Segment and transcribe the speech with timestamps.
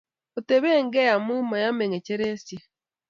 [0.37, 2.65] Oteben gei amu ma yemei ng'echeresiek